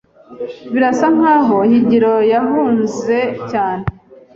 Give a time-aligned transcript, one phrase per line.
[0.73, 3.17] Birasa nkaho Higiro yahuze
[3.51, 3.85] cyane.